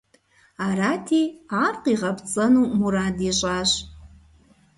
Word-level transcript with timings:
Арати 0.65 1.21
ар 1.63 1.75
къигъэпцӀэну 1.83 2.69
мурад 2.79 3.17
ищӀащ. 3.29 3.71